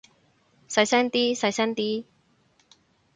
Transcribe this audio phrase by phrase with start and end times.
[0.67, 2.05] 細聲啲，細聲啲